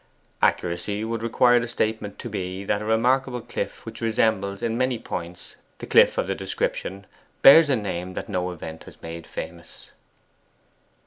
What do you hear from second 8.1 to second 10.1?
that no event has made famous.